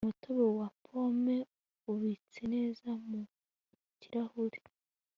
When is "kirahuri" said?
3.99-4.59